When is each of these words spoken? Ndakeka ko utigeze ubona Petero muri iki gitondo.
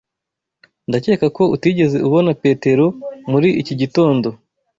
Ndakeka 0.87 1.25
ko 1.37 1.43
utigeze 1.55 1.97
ubona 2.07 2.31
Petero 2.43 2.85
muri 3.31 3.49
iki 3.61 3.73
gitondo. 3.81 4.27